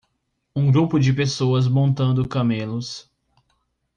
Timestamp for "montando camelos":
1.67-3.07